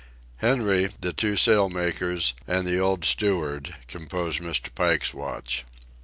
Henry, 0.37 0.89
the 1.01 1.13
two 1.13 1.33
Japanese 1.35 1.41
sail 1.41 1.69
makers, 1.69 2.33
and 2.47 2.65
the 2.65 2.79
old 2.79 3.05
steward 3.05 3.75
compose 3.85 4.39
Mr. 4.39 4.73
Pike's 4.73 5.13
watch. 5.13 5.63